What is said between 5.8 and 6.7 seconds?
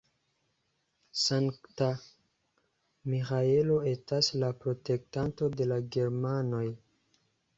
germanoj.